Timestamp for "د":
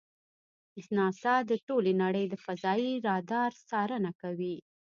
1.49-1.51, 2.29-2.35